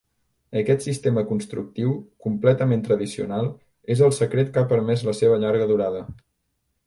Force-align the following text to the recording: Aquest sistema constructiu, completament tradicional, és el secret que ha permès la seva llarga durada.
Aquest 0.59 0.85
sistema 0.85 1.23
constructiu, 1.31 1.91
completament 2.27 2.81
tradicional, 2.87 3.51
és 3.95 4.03
el 4.07 4.15
secret 4.21 4.49
que 4.55 4.61
ha 4.63 4.69
permès 4.75 5.07
la 5.11 5.15
seva 5.23 5.41
llarga 5.45 5.69
durada. 5.73 6.01